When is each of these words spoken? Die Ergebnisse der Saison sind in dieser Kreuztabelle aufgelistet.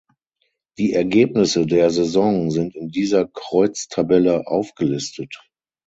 Die 0.79 0.93
Ergebnisse 0.93 1.67
der 1.67 1.91
Saison 1.91 2.49
sind 2.49 2.75
in 2.75 2.87
dieser 2.89 3.27
Kreuztabelle 3.27 4.47
aufgelistet. 4.47 5.39